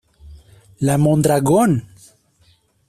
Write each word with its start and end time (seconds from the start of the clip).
La 0.79 0.97
Mondragón! 0.97 1.85